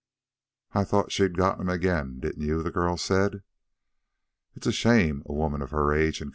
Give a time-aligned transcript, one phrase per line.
[0.71, 3.43] "I thought she'd got'em again didn't you?" the girl said.
[4.55, 6.29] "It's a shame, a woman of her age, and...